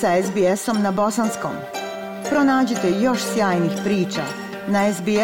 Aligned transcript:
sa 0.00 0.22
SBS-om 0.22 0.82
na 0.82 0.90
bosanskom. 0.92 1.52
Pronađite 2.30 2.90
još 3.02 3.18
sjajnih 3.34 3.72
priča 3.84 4.22
na 4.68 4.92
sbs.com.au 4.94 5.22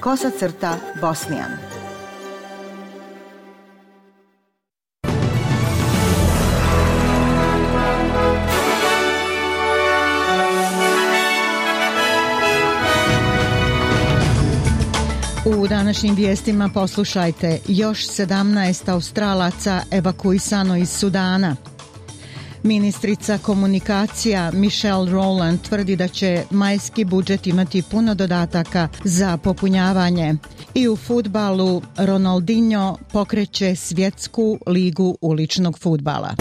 kosacrta 0.00 0.76
bosnijan. 1.00 1.50
U 15.44 15.66
današnjim 15.68 16.14
vijestima 16.14 16.70
poslušajte 16.74 17.58
još 17.68 18.08
17 18.08 18.92
Australaca 18.92 19.80
evakuisano 19.90 20.76
iz 20.76 20.90
Sudana. 20.90 21.56
Ministrica 22.66 23.38
komunikacija 23.38 24.50
Michelle 24.54 25.10
Rowland 25.10 25.58
tvrdi 25.68 25.96
da 25.96 26.08
će 26.08 26.44
majski 26.50 27.04
budžet 27.04 27.46
imati 27.46 27.82
puno 27.82 28.14
dodataka 28.14 28.88
za 29.04 29.36
popunjavanje. 29.36 30.34
I 30.74 30.88
u 30.88 30.96
futbalu 30.96 31.82
Ronaldinho 31.96 32.98
pokreće 33.12 33.76
svjetsku 33.76 34.58
ligu 34.66 35.16
uličnog 35.20 35.78
futbala. 35.78 36.34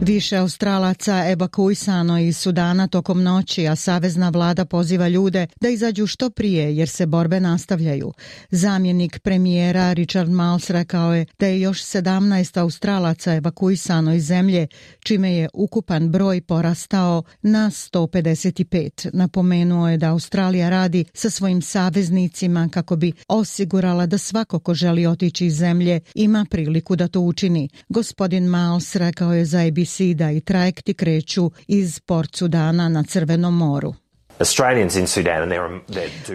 Više 0.00 0.36
Australaca 0.36 1.24
evakuisano 1.30 2.18
iz 2.18 2.36
Sudana 2.36 2.86
tokom 2.86 3.22
noći, 3.22 3.68
a 3.68 3.76
savezna 3.76 4.28
vlada 4.28 4.64
poziva 4.64 5.08
ljude 5.08 5.46
da 5.60 5.68
izađu 5.68 6.06
što 6.06 6.30
prije 6.30 6.76
jer 6.76 6.88
se 6.88 7.06
borbe 7.06 7.40
nastavljaju. 7.40 8.12
Zamjenik 8.50 9.18
premijera 9.18 9.92
Richard 9.92 10.30
Miles 10.30 10.70
rekao 10.70 11.14
je 11.14 11.26
da 11.38 11.46
je 11.46 11.60
još 11.60 11.82
17 11.82 12.60
Australaca 12.60 13.34
evakuisano 13.34 14.14
iz 14.14 14.26
zemlje, 14.26 14.66
čime 15.00 15.32
je 15.32 15.48
ukupan 15.54 16.08
broj 16.10 16.40
porastao 16.40 17.22
na 17.42 17.70
155. 17.70 19.10
Napomenuo 19.12 19.88
je 19.88 19.98
da 19.98 20.10
Australija 20.10 20.70
radi 20.70 21.04
sa 21.14 21.30
svojim 21.30 21.62
saveznicima 21.62 22.68
kako 22.72 22.96
bi 22.96 23.12
osigurala 23.28 24.06
da 24.06 24.18
svako 24.18 24.58
ko 24.58 24.74
želi 24.74 25.06
otići 25.06 25.46
iz 25.46 25.56
zemlje 25.56 26.00
ima 26.14 26.46
priliku 26.50 26.96
da 26.96 27.08
to 27.08 27.20
učini. 27.20 27.68
Gospodin 27.88 28.50
Miles 28.50 28.96
rekao 28.96 29.34
je 29.34 29.44
za 29.44 29.58
ABC 29.60 29.85
sida 29.86 30.30
i 30.30 30.40
trajekti 30.40 30.94
kreću 30.94 31.50
iz 31.66 32.00
Port 32.00 32.36
Sudana 32.36 32.88
na 32.88 33.02
Crvenom 33.02 33.56
moru. 33.56 33.94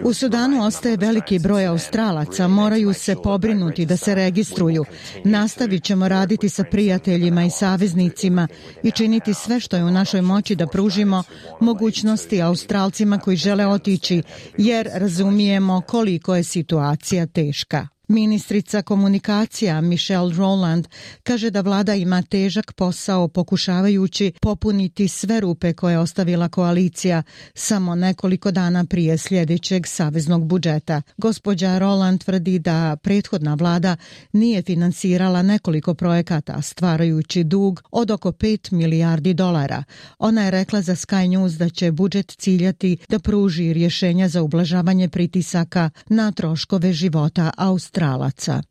U 0.04 0.14
Sudanu 0.14 0.66
ostaje 0.66 0.96
veliki 0.96 1.38
broj 1.38 1.66
Australaca, 1.66 2.48
moraju 2.48 2.92
se 2.92 3.16
pobrinuti 3.22 3.86
da 3.86 3.96
se 3.96 4.14
registruju. 4.14 4.84
Nastavit 5.24 5.84
ćemo 5.84 6.08
raditi 6.08 6.48
sa 6.48 6.64
prijateljima 6.64 7.44
i 7.44 7.50
saveznicima 7.50 8.48
i 8.82 8.90
činiti 8.90 9.34
sve 9.34 9.60
što 9.60 9.76
je 9.76 9.84
u 9.84 9.90
našoj 9.90 10.22
moći 10.22 10.56
da 10.56 10.66
pružimo 10.66 11.22
mogućnosti 11.60 12.42
Australcima 12.42 13.18
koji 13.18 13.36
žele 13.36 13.66
otići, 13.66 14.22
jer 14.58 14.88
razumijemo 14.94 15.80
koliko 15.80 16.36
je 16.36 16.44
situacija 16.44 17.26
teška. 17.26 17.88
Ministrica 18.12 18.82
komunikacija 18.82 19.80
Michelle 19.80 20.34
Roland 20.36 20.88
kaže 21.22 21.50
da 21.50 21.60
vlada 21.60 21.94
ima 21.94 22.22
težak 22.22 22.72
posao 22.72 23.28
pokušavajući 23.28 24.32
popuniti 24.40 25.08
sve 25.08 25.40
rupe 25.40 25.72
koje 25.72 25.92
je 25.92 25.98
ostavila 25.98 26.48
koalicija 26.48 27.22
samo 27.54 27.94
nekoliko 27.94 28.50
dana 28.50 28.84
prije 28.84 29.18
sljedećeg 29.18 29.86
saveznog 29.86 30.44
budžeta. 30.44 31.02
Gospođa 31.16 31.78
Roland 31.78 32.24
tvrdi 32.24 32.58
da 32.58 32.96
prethodna 33.02 33.54
vlada 33.54 33.96
nije 34.32 34.62
finansirala 34.62 35.42
nekoliko 35.42 35.94
projekata 35.94 36.62
stvarajući 36.62 37.44
dug 37.44 37.82
od 37.90 38.10
oko 38.10 38.32
5 38.32 38.72
milijardi 38.72 39.34
dolara. 39.34 39.84
Ona 40.18 40.44
je 40.44 40.50
rekla 40.50 40.82
za 40.82 40.96
Sky 40.96 41.28
News 41.28 41.52
da 41.52 41.68
će 41.68 41.92
budžet 41.92 42.34
ciljati 42.38 42.96
da 43.08 43.18
pruži 43.18 43.72
rješenja 43.72 44.28
za 44.28 44.42
ublažavanje 44.42 45.08
pritisaka 45.08 45.90
na 46.08 46.32
troškove 46.32 46.92
života 46.92 47.50
Australije. 47.56 48.01
Australaca. 48.02 48.62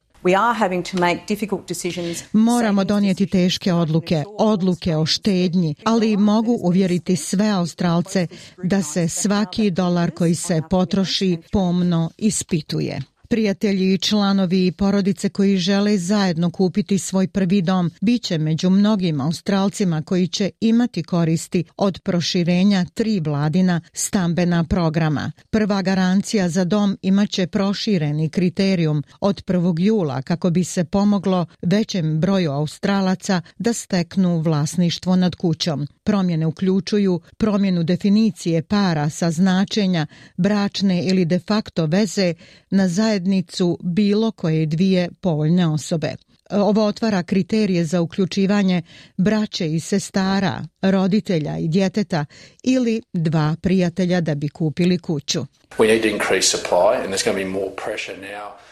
Moramo 2.33 2.83
donijeti 2.83 3.27
teške 3.27 3.73
odluke, 3.73 4.23
odluke 4.39 4.97
o 4.97 5.05
štednji, 5.05 5.75
ali 5.83 6.17
mogu 6.17 6.59
uvjeriti 6.61 7.15
sve 7.15 7.49
Australce 7.49 8.27
da 8.63 8.83
se 8.83 9.07
svaki 9.07 9.71
dolar 9.71 10.11
koji 10.11 10.35
se 10.35 10.61
potroši 10.69 11.37
pomno 11.51 12.09
ispituje. 12.17 13.10
Prijatelji 13.31 13.93
i 13.93 13.97
članovi 13.97 14.67
i 14.67 14.71
porodice 14.71 15.29
koji 15.29 15.57
žele 15.57 15.97
zajedno 15.97 16.49
kupiti 16.51 16.99
svoj 16.99 17.27
prvi 17.27 17.61
dom 17.61 17.91
biće 18.01 18.37
među 18.37 18.69
mnogim 18.69 19.21
australcima 19.21 20.01
koji 20.01 20.27
će 20.27 20.49
imati 20.61 21.03
koristi 21.03 21.63
od 21.77 21.99
proširenja 22.03 22.85
tri 22.93 23.19
vladina 23.19 23.81
stambena 23.93 24.63
programa. 24.63 25.31
Prva 25.49 25.81
garancija 25.81 26.49
za 26.49 26.63
dom 26.63 26.97
imaće 27.01 27.47
prošireni 27.47 28.29
kriterijum 28.29 29.03
od 29.19 29.43
1. 29.45 29.75
jula 29.79 30.21
kako 30.21 30.49
bi 30.49 30.63
se 30.63 30.83
pomoglo 30.83 31.45
većem 31.61 32.19
broju 32.19 32.51
australaca 32.51 33.41
da 33.57 33.73
steknu 33.73 34.39
vlasništvo 34.39 35.15
nad 35.15 35.35
kućom. 35.35 35.87
Promjene 36.03 36.45
uključuju 36.45 37.21
promjenu 37.37 37.83
definicije 37.83 38.63
para 38.63 39.09
sa 39.09 39.31
značenja 39.31 40.07
bračne 40.37 41.03
ili 41.03 41.25
de 41.25 41.39
facto 41.39 41.85
veze 41.85 42.33
na 42.71 42.87
zajednicu 43.21 43.77
bilo 43.83 44.31
koje 44.31 44.65
dvije 44.65 45.09
povoljne 45.21 45.67
osobe. 45.67 46.15
Ovo 46.51 46.85
otvara 46.85 47.23
kriterije 47.23 47.85
za 47.85 48.01
uključivanje 48.01 48.81
braće 49.17 49.73
i 49.73 49.79
sestara, 49.79 50.65
roditelja 50.81 51.57
i 51.57 51.67
djeteta 51.67 52.25
ili 52.63 53.01
dva 53.13 53.55
prijatelja 53.61 54.21
da 54.21 54.35
bi 54.35 54.49
kupili 54.49 54.97
kuću. 54.97 55.45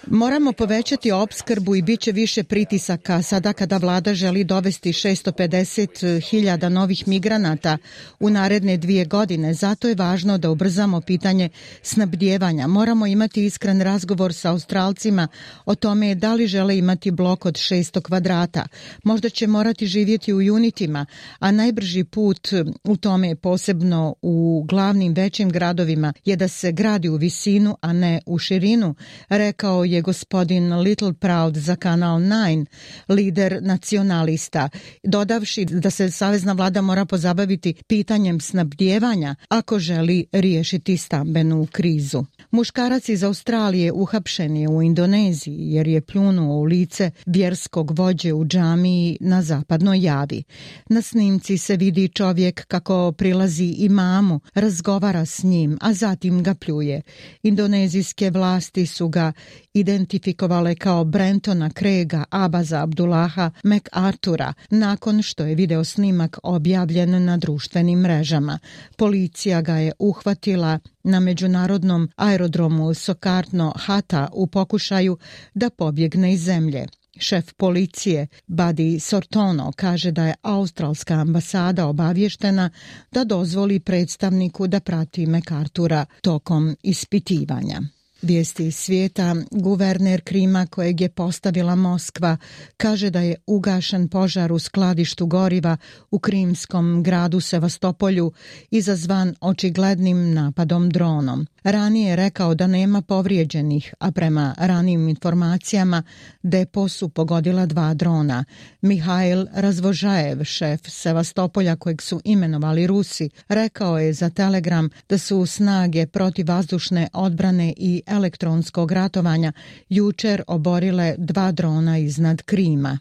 Moramo 0.08 0.52
povećati 0.52 1.12
opskrbu 1.12 1.76
i 1.76 1.82
bit 1.82 2.00
će 2.00 2.12
više 2.12 2.44
pritisaka 2.44 3.22
sada 3.22 3.54
kada 3.54 3.78
vlada 3.78 4.14
želi 4.14 4.44
dovesti 4.44 4.94
650.000 4.94 6.70
novih 6.70 7.08
migranata 7.08 7.78
u 8.20 8.30
naredne 8.30 8.78
dvije 8.78 9.06
godine. 9.06 9.54
Zato 9.54 9.88
je 9.88 9.96
važno 9.96 10.38
da 10.38 10.50
ubrzamo 10.50 11.02
pitanje 11.02 11.50
snabdjevanja. 11.82 12.68
Moramo 12.68 13.06
imati 13.08 13.46
iskren 13.46 13.82
razgovor 13.82 14.34
sa 14.34 14.52
Australcima 14.52 15.28
o 15.66 15.76
tome 15.76 16.16
da 16.16 16.34
li 16.34 16.48
žele 16.48 16.78
imati 16.78 17.12
blok 17.12 17.46
od 17.46 17.58
600 17.70 18.02
kvadrata. 18.02 18.68
Možda 19.04 19.30
će 19.30 19.48
morati 19.48 19.88
živjeti 19.88 20.34
u 20.34 20.38
unitima, 20.38 21.06
a 21.40 21.52
najbrži 21.52 22.04
put 22.04 22.48
u 22.84 22.98
tome 22.98 23.36
posebno 23.36 24.16
u 24.22 24.66
glavnim 24.68 25.14
većim 25.14 25.50
gradovima 25.50 26.14
je 26.26 26.36
da 26.36 26.48
se 26.48 26.72
gradi 26.72 27.10
u 27.10 27.16
visinu, 27.16 27.78
a 27.82 27.94
ne 27.94 28.22
u 28.26 28.38
širinu, 28.38 28.96
rekao 29.30 29.84
je 29.84 30.02
gospodin 30.02 30.74
Little 30.74 31.14
Proud 31.14 31.56
za 31.56 31.76
kanal 31.76 32.20
9, 32.20 32.66
lider 33.10 33.60
nacionalista, 33.62 34.70
dodavši 35.04 35.66
da 35.66 35.90
se 35.90 36.12
savezna 36.12 36.54
vlada 36.54 36.82
mora 36.82 37.06
pozabaviti 37.06 37.74
pitanjem 37.88 38.40
snabdjevanja 38.42 39.36
ako 39.50 39.80
želi 39.80 40.26
riješiti 40.32 40.98
stambenu 40.98 41.68
krizu. 41.72 42.24
Muškarac 42.52 43.10
iz 43.10 43.24
Australije 43.24 43.92
uhapšen 43.92 44.58
je 44.58 44.70
u 44.70 44.82
Indoneziji 44.82 45.58
jer 45.60 45.88
je 45.88 46.02
pljunuo 46.02 46.58
u 46.58 46.64
lice 46.64 47.12
verskog 47.60 48.00
vođe 48.00 48.34
u 48.34 48.46
džamiji 48.46 49.18
na 49.20 49.42
zapadnoj 49.42 50.00
javi. 50.02 50.44
Na 50.90 51.02
snimci 51.02 51.58
se 51.58 51.76
vidi 51.78 52.08
čovjek 52.08 52.66
kako 52.66 53.12
prilazi 53.12 53.76
imamu, 53.78 54.40
razgovara 54.54 55.26
s 55.26 55.44
njim, 55.44 55.78
a 55.82 55.94
zatim 55.94 56.44
ga 56.44 56.54
pljuje. 56.54 57.02
Indonezijske 57.44 58.30
vlasti 58.30 58.86
su 58.86 59.10
ga 59.10 59.32
identifikovale 59.74 60.76
kao 60.76 61.04
Brentona 61.04 61.70
Krega 61.70 62.24
Abaza 62.30 62.84
Abdullaha 62.84 63.52
MacArthura 63.64 64.54
nakon 64.70 65.22
što 65.22 65.44
je 65.46 65.56
video 65.56 65.84
snimak 65.84 66.38
objavljen 66.44 67.26
na 67.26 67.38
društvenim 67.38 68.00
mrežama. 68.00 68.60
Policija 68.98 69.62
ga 69.62 69.74
je 69.76 69.92
uhvatila 70.00 70.80
na 71.04 71.20
međunarodnom 71.20 72.10
aerodromu 72.16 72.94
Sokarno 72.94 73.74
Hata 73.76 74.28
u 74.34 74.48
pokušaju 74.48 75.18
da 75.54 75.70
pobjegne 75.70 76.34
iz 76.34 76.44
zemlje. 76.44 76.99
Šef 77.20 77.54
policije 77.54 78.28
Buddy 78.48 79.00
Sortono 79.00 79.72
kaže 79.76 80.12
da 80.12 80.26
je 80.26 80.36
australska 80.42 81.14
ambasada 81.14 81.88
obavještena 81.88 82.70
da 83.12 83.24
dozvoli 83.24 83.80
predstavniku 83.80 84.68
da 84.68 84.80
prati 84.80 85.26
Mekartura 85.26 86.06
tokom 86.22 86.76
ispitivanja. 86.84 87.82
Vijesti 88.22 88.66
iz 88.66 88.76
svijeta, 88.76 89.36
guverner 89.52 90.22
Krima 90.22 90.66
kojeg 90.66 91.02
je 91.02 91.10
postavila 91.10 91.76
Moskva 91.76 92.38
kaže 92.78 93.10
da 93.10 93.20
je 93.20 93.36
ugašen 93.48 94.08
požar 94.08 94.52
u 94.52 94.60
skladištu 94.60 95.26
goriva 95.26 95.78
u 96.12 96.20
krimskom 96.20 97.04
gradu 97.04 97.40
Sevastopolju 97.40 98.32
izazvan 98.72 99.36
očiglednim 99.42 100.34
napadom 100.34 100.90
dronom. 100.90 101.48
Ranije 101.64 102.10
je 102.10 102.16
rekao 102.16 102.56
da 102.56 102.68
nema 102.68 103.02
povrijeđenih, 103.02 103.94
a 104.00 104.12
prema 104.12 104.56
ranijim 104.58 105.10
informacijama 105.10 106.04
depo 106.44 106.88
su 106.88 107.10
pogodila 107.10 107.66
dva 107.66 107.94
drona. 107.94 108.46
Mihajl 108.82 109.46
Razvožajev, 109.54 110.44
šef 110.44 110.82
Sevastopolja 110.88 111.76
kojeg 111.76 112.02
su 112.02 112.22
imenovali 112.24 112.88
Rusi, 112.88 113.30
rekao 113.48 114.00
je 114.00 114.14
za 114.14 114.30
Telegram 114.30 114.90
da 115.10 115.18
su 115.18 115.46
snage 115.46 116.08
protivazdušne 116.08 117.08
odbrane 117.14 117.74
i 117.78 118.02
elektronskog 118.10 118.92
ratovanja 118.92 119.52
jučer 119.90 120.44
oborile 120.48 121.16
dva 121.18 121.52
drona 121.52 121.98
iznad 121.98 122.42
Krima. 122.42 123.00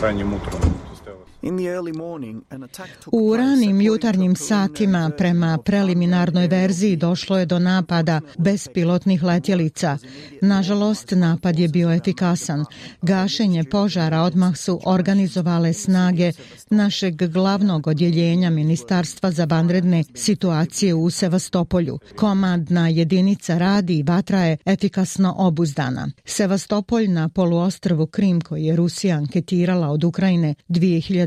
Ranjem 0.00 0.34
utrom 0.34 0.91
U 3.12 3.36
ranim 3.36 3.80
jutarnjim 3.80 4.36
satima 4.36 5.10
prema 5.18 5.58
preliminarnoj 5.58 6.46
verziji 6.46 6.96
došlo 6.96 7.38
je 7.38 7.46
do 7.46 7.58
napada 7.58 8.20
bespilotnih 8.38 9.22
letjelica. 9.22 9.98
Nažalost, 10.42 11.10
napad 11.10 11.58
je 11.58 11.68
bio 11.68 11.92
efikasan. 11.92 12.64
Gašenje 13.02 13.64
požara 13.64 14.22
odmah 14.22 14.56
su 14.56 14.80
organizovale 14.84 15.72
snage 15.72 16.32
našeg 16.70 17.32
glavnog 17.32 17.86
odjeljenja 17.86 18.50
Ministarstva 18.50 19.30
za 19.30 19.44
vanredne 19.44 20.04
situacije 20.14 20.94
u 20.94 21.10
Sevastopolju. 21.10 21.98
Komandna 22.16 22.88
jedinica 22.88 23.58
radi 23.58 23.98
i 23.98 24.02
vatra 24.02 24.40
je 24.40 24.56
efikasno 24.64 25.34
obuzdana. 25.38 26.08
Sevastopolj 26.24 27.08
na 27.08 27.28
poluostrvu 27.28 28.06
Krim 28.06 28.40
koji 28.40 28.64
je 28.64 28.76
Rusija 28.76 29.16
anketirala 29.16 29.88
od 29.88 30.04
Ukrajine 30.04 30.54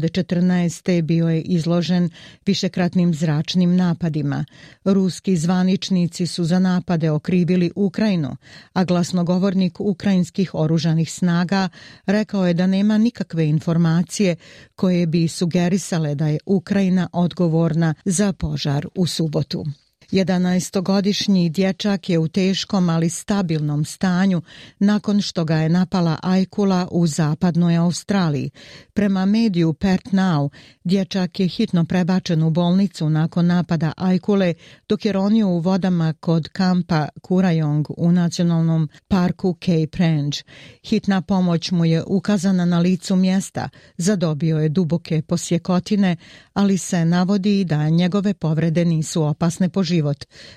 2014. 0.09 1.01
bio 1.01 1.29
je 1.29 1.41
izložen 1.41 2.09
višekratnim 2.45 3.13
zračnim 3.13 3.75
napadima. 3.75 4.45
Ruski 4.83 5.37
zvaničnici 5.37 6.27
su 6.27 6.43
za 6.43 6.59
napade 6.59 7.11
okrivili 7.11 7.71
Ukrajinu, 7.75 8.37
a 8.73 8.83
glasnogovornik 8.83 9.79
ukrajinskih 9.79 10.55
oružanih 10.55 11.11
snaga 11.11 11.69
rekao 12.05 12.47
je 12.47 12.53
da 12.53 12.67
nema 12.67 12.97
nikakve 12.97 13.47
informacije 13.47 14.35
koje 14.75 15.05
bi 15.05 15.27
sugerisale 15.27 16.15
da 16.15 16.27
je 16.27 16.39
Ukrajina 16.45 17.09
odgovorna 17.13 17.93
za 18.05 18.33
požar 18.33 18.87
u 18.95 19.05
subotu. 19.05 19.65
11-godišnji 20.15 21.49
dječak 21.49 22.09
je 22.09 22.19
u 22.19 22.27
teškom, 22.27 22.89
ali 22.89 23.09
stabilnom 23.09 23.85
stanju 23.85 24.41
nakon 24.79 25.21
što 25.21 25.45
ga 25.45 25.55
je 25.55 25.69
napala 25.69 26.17
Ajkula 26.21 26.87
u 26.91 27.07
zapadnoj 27.07 27.77
Australiji. 27.77 28.49
Prema 28.93 29.25
mediju 29.25 29.73
Perth 29.73 30.13
Now, 30.13 30.49
dječak 30.83 31.39
je 31.39 31.47
hitno 31.47 31.85
prebačen 31.85 32.43
u 32.43 32.49
bolnicu 32.49 33.09
nakon 33.09 33.45
napada 33.45 33.93
Ajkule, 33.97 34.53
dok 34.89 35.05
je 35.05 35.11
ronio 35.11 35.47
u 35.47 35.59
vodama 35.59 36.13
kod 36.13 36.49
kampa 36.49 37.07
Kurajong 37.21 37.87
u 37.97 38.11
nacionalnom 38.11 38.89
parku 39.07 39.57
Cape 39.61 39.97
Range. 39.97 40.37
Hitna 40.83 41.21
pomoć 41.21 41.71
mu 41.71 41.85
je 41.85 42.03
ukazana 42.07 42.65
na 42.65 42.79
licu 42.79 43.15
mjesta, 43.15 43.69
zadobio 43.97 44.59
je 44.59 44.69
duboke 44.69 45.21
posjekotine, 45.21 46.15
ali 46.53 46.77
se 46.77 47.05
navodi 47.05 47.63
da 47.63 47.89
njegove 47.89 48.33
povrede 48.33 48.85
nisu 48.85 49.23
opasne 49.23 49.69
po 49.69 49.83
život. 49.83 50.04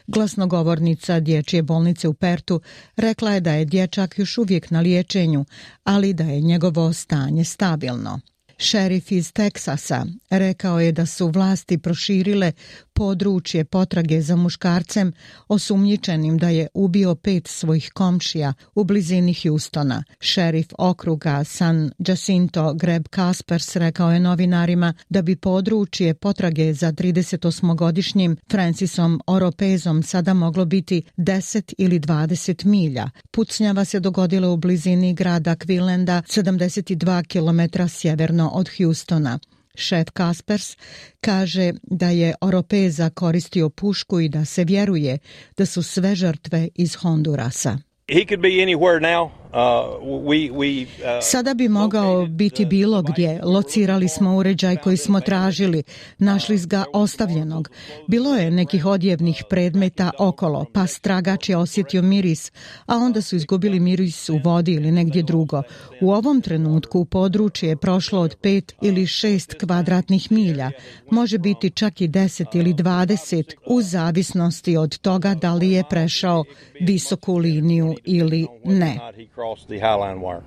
Glasnogovornica 0.06 1.20
Dječje 1.20 1.62
bolnice 1.62 2.08
u 2.08 2.14
Pertu 2.14 2.60
rekla 2.96 3.30
je 3.30 3.40
da 3.40 3.52
je 3.52 3.64
dječak 3.64 4.18
još 4.18 4.38
uvijek 4.38 4.70
na 4.70 4.80
liječenju, 4.80 5.44
ali 5.84 6.14
da 6.14 6.24
je 6.24 6.40
njegovo 6.40 6.92
stanje 6.92 7.44
stabilno. 7.44 8.20
Šerif 8.60 9.12
iz 9.12 9.32
Teksasa 9.32 10.06
rekao 10.30 10.80
je 10.80 10.92
da 10.92 11.06
su 11.06 11.28
vlasti 11.28 11.78
proširile 11.78 12.52
područje 12.98 13.64
potrage 13.64 14.20
za 14.20 14.36
muškarcem 14.36 15.12
osumnjičenim 15.48 16.38
da 16.38 16.48
je 16.48 16.68
ubio 16.74 17.14
pet 17.14 17.48
svojih 17.48 17.90
komšija 17.94 18.52
u 18.74 18.84
blizini 18.84 19.34
Hustona. 19.34 20.04
Šerif 20.20 20.66
okruga 20.78 21.44
San 21.44 21.90
Jacinto 21.98 22.74
Greb 22.74 23.08
Kaspers 23.08 23.76
rekao 23.76 24.12
je 24.12 24.20
novinarima 24.20 24.94
da 25.08 25.22
bi 25.22 25.36
područje 25.36 26.14
potrage 26.14 26.72
za 26.74 26.92
38-godišnjim 26.92 28.36
Francisom 28.50 29.20
Oropezom 29.26 30.02
sada 30.02 30.34
moglo 30.34 30.64
biti 30.64 31.02
10 31.16 31.74
ili 31.78 32.00
20 32.00 32.64
milja. 32.64 33.10
Pucnjava 33.30 33.84
se 33.84 34.00
dogodila 34.00 34.48
u 34.48 34.56
blizini 34.56 35.14
grada 35.14 35.56
Quillenda 35.56 36.22
72 36.22 37.24
km 37.26 37.88
sjeverno 37.88 38.50
od 38.54 38.68
Hustona. 38.78 39.38
Šef 39.78 40.10
Kaspers 40.10 40.76
kaže 41.20 41.72
da 41.82 42.08
je 42.10 42.34
Oropeza 42.40 43.10
koristio 43.10 43.68
pušku 43.70 44.20
i 44.20 44.28
da 44.28 44.44
se 44.44 44.64
vjeruje 44.64 45.18
da 45.56 45.66
su 45.66 45.82
sve 45.82 46.14
žrtve 46.14 46.68
iz 46.74 46.94
Hondurasa. 46.94 47.78
He 48.08 48.24
could 48.28 48.40
be 48.40 48.48
anywhere 48.48 49.00
now. 49.00 49.30
Uh, 49.52 49.58
uh, 50.02 50.88
Sada 51.22 51.54
bi 51.54 51.68
mogao 51.68 52.26
biti 52.26 52.66
bilo 52.66 53.02
gdje. 53.02 53.40
Locirali 53.42 54.08
smo 54.08 54.36
uređaj 54.36 54.76
koji 54.76 54.96
smo 54.96 55.20
tražili. 55.20 55.82
Našli 56.18 56.58
ga 56.66 56.84
ostavljenog. 56.92 57.70
Bilo 58.08 58.36
je 58.36 58.50
nekih 58.50 58.86
odjevnih 58.86 59.44
predmeta 59.50 60.10
okolo, 60.18 60.66
pa 60.72 60.86
stragač 60.86 61.48
je 61.48 61.56
osjetio 61.56 62.02
miris, 62.02 62.52
a 62.86 62.96
onda 62.96 63.22
su 63.22 63.36
izgubili 63.36 63.80
miris 63.80 64.28
u 64.28 64.40
vodi 64.44 64.72
ili 64.72 64.92
negdje 64.92 65.22
drugo. 65.22 65.62
U 66.00 66.12
ovom 66.12 66.40
trenutku 66.40 67.04
područje 67.04 67.68
je 67.68 67.76
prošlo 67.76 68.20
od 68.20 68.36
pet 68.42 68.74
ili 68.82 69.06
šest 69.06 69.54
kvadratnih 69.60 70.32
milja. 70.32 70.70
Može 71.10 71.38
biti 71.38 71.70
čak 71.70 72.00
i 72.00 72.08
deset 72.08 72.54
ili 72.54 72.72
dvadeset, 72.72 73.54
u 73.66 73.82
zavisnosti 73.82 74.76
od 74.76 74.98
toga 74.98 75.34
da 75.34 75.54
li 75.54 75.70
je 75.70 75.84
prešao 75.90 76.44
visoku 76.80 77.36
liniju 77.36 77.94
ili 78.04 78.46
ne 78.64 78.98
across 79.38 79.66
the 79.66 79.74
Highline 79.74 80.20
wire. 80.20 80.42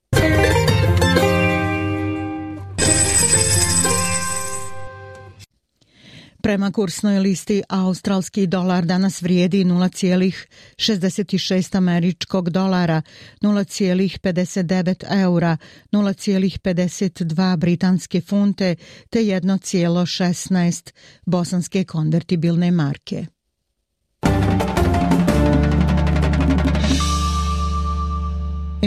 Prema 6.43 6.71
kursnoj 6.71 7.19
listi, 7.19 7.63
australski 7.69 8.47
dolar 8.47 8.85
danas 8.85 9.21
vrijedi 9.21 9.63
0,66 9.63 11.77
američkog 11.77 12.49
dolara, 12.49 13.01
0,59 13.41 15.21
eura, 15.21 15.57
0,52 15.91 17.57
britanske 17.57 18.21
funte 18.21 18.75
te 19.09 19.19
1,16 19.19 20.91
bosanske 21.25 21.83
konvertibilne 21.83 22.71
marke. 22.71 23.25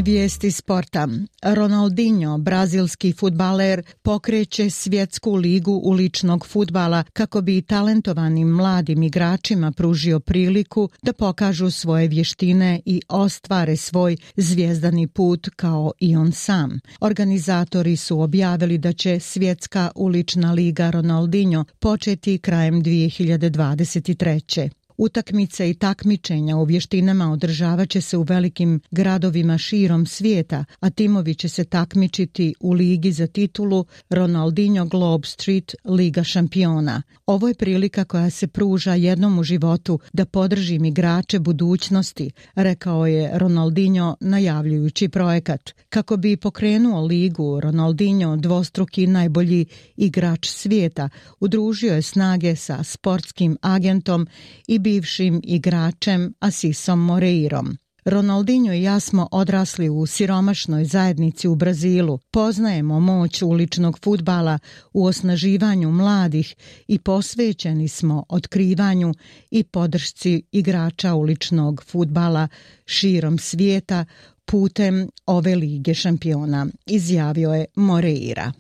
Vijesti 0.03 0.51
sporta. 0.51 1.09
Ronaldinho, 1.43 2.39
brazilski 2.39 3.13
futbaler, 3.13 3.83
pokreće 4.03 4.71
svjetsku 4.71 5.35
ligu 5.35 5.81
uličnog 5.85 6.47
futbala 6.47 7.05
kako 7.13 7.41
bi 7.41 7.63
talentovanim 7.63 8.49
mladim 8.49 9.03
igračima 9.03 9.73
pružio 9.73 10.21
priliku 10.21 10.89
da 11.03 11.13
pokažu 11.13 11.71
svoje 11.71 12.09
vještine 12.09 12.81
i 12.85 13.03
ostvare 13.09 13.77
svoj 13.77 14.17
zvijezdani 14.37 15.07
put 15.07 15.49
kao 15.57 15.93
i 16.01 16.17
on 16.17 16.33
sam. 16.33 16.81
Organizatori 17.01 17.97
su 17.97 18.21
objavili 18.21 18.79
da 18.79 18.93
će 18.93 19.21
svjetska 19.21 19.91
ulična 19.95 20.53
liga 20.53 20.91
Ronaldinho 20.91 21.65
početi 21.79 22.39
krajem 22.39 22.83
2023. 22.83 24.84
Utakmice 24.97 25.71
i 25.71 25.75
takmičenja 25.75 26.57
u 26.57 26.65
vještinama 26.65 27.33
održavat 27.33 27.91
će 27.91 28.01
se 28.01 28.17
u 28.17 28.23
velikim 28.23 28.81
gradovima 28.91 29.59
širom 29.59 30.07
svijeta, 30.07 30.65
a 30.81 30.91
timovi 30.91 31.35
će 31.35 31.49
se 31.49 31.65
takmičiti 31.65 32.55
u 32.61 32.73
ligi 32.73 33.13
za 33.13 33.27
titulu 33.27 33.85
Ronaldinho 34.11 34.85
Globe 34.85 35.27
Street 35.27 35.75
Liga 35.85 36.25
šampiona. 36.25 37.03
Ovo 37.27 37.49
je 37.49 37.55
prilika 37.55 38.05
koja 38.05 38.31
se 38.31 38.47
pruža 38.47 38.95
jednom 38.95 39.39
u 39.39 39.43
životu 39.43 39.99
da 40.13 40.25
podržim 40.25 40.85
igrače 40.85 41.39
budućnosti, 41.39 42.31
rekao 42.55 43.07
je 43.07 43.39
Ronaldinho 43.39 44.17
najavljujući 44.21 45.09
projekat. 45.09 45.71
Kako 45.89 46.17
bi 46.17 46.37
pokrenuo 46.37 47.07
ligu, 47.07 47.61
Ronaldinho, 47.61 48.37
dvostruki 48.37 49.07
najbolji 49.07 49.67
igrač 49.97 50.49
svijeta, 50.49 51.09
udružio 51.41 51.95
je 51.95 52.03
snage 52.03 52.57
sa 52.57 52.83
sportskim 52.83 53.59
agentom 53.63 54.27
i 54.67 54.79
bivšim 54.85 55.41
igračem 55.45 56.35
Asisom 56.41 57.05
Moreirom. 57.05 57.77
Ronaldinho 58.05 58.73
i 58.73 58.83
ja 58.83 59.01
smo 59.01 59.29
odrasli 59.31 59.89
u 59.89 60.07
siromašnoj 60.07 60.85
zajednici 60.85 61.49
u 61.49 61.55
Brazilu. 61.55 62.19
Poznajemo 62.31 63.01
moć 63.01 63.43
uličnog 63.43 63.99
futbala 64.05 64.59
u 64.93 65.07
osnaživanju 65.07 65.91
mladih 65.91 66.55
i 66.89 66.99
posvećeni 66.99 67.89
smo 67.89 68.25
otkrivanju 68.29 69.15
i 69.51 69.63
podršci 69.63 70.43
igrača 70.53 71.15
uličnog 71.15 71.85
futbala 71.87 72.49
širom 72.87 73.39
svijeta 73.39 74.05
putem 74.45 75.09
ove 75.27 75.55
lige 75.55 75.95
šampiona, 75.95 76.67
izjavio 76.87 77.55
je 77.55 77.67
Moreira. 77.77 78.53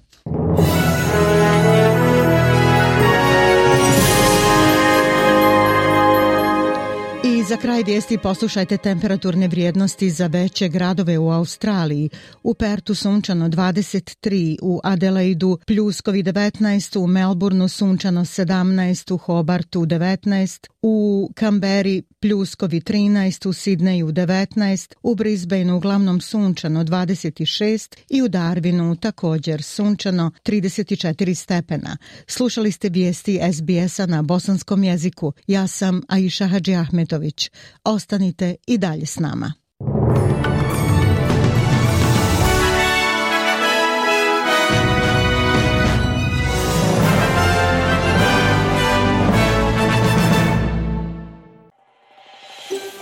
Za 7.49 7.57
kraj 7.57 7.83
vijesti 7.83 8.19
poslušajte 8.19 8.77
temperaturne 8.77 9.49
vrijednosti 9.49 10.11
za 10.11 10.27
veće 10.27 10.69
gradove 10.69 11.19
u 11.19 11.31
Australiji. 11.31 12.11
U 12.43 12.55
Pertu 12.55 12.95
sunčano 12.95 13.49
23, 13.49 14.59
u 14.63 14.81
Adelaidu 14.85 15.59
pljuskovi 15.67 16.23
19, 16.23 16.99
u 16.99 17.07
Melbourneu 17.07 17.69
sunčano 17.69 18.21
17, 18.21 19.15
u 19.15 19.17
Hobartu 19.17 19.81
19, 19.81 20.69
u 20.87 21.31
Kamberi 21.35 22.03
pljuskovi 22.21 22.81
13, 22.81 23.49
u 23.49 23.53
Sidneju 23.53 24.07
19, 24.07 24.95
u 25.03 25.15
Brisbaneu 25.15 25.77
uglavnom 25.77 26.21
sunčano 26.21 26.85
26 26.85 27.97
i 28.09 28.23
u 28.23 28.29
Darwinu 28.29 29.01
također 29.01 29.63
sunčano 29.63 30.31
34 30.45 31.35
stepena. 31.35 31.97
Slušali 32.27 32.73
ste 32.73 32.89
vijesti 32.89 33.41
SBS-a 33.53 34.07
na 34.07 34.23
bosanskom 34.23 34.85
jeziku. 34.85 35.33
Ja 35.47 35.67
sam 35.67 36.03
Aisha 36.09 36.47
Hadži 36.47 36.75
Ahmetović. 36.75 37.51
Ostanite 37.85 38.55
i 38.67 38.79
dalje 38.79 39.07
s 39.07 39.19
nama. 39.19 39.64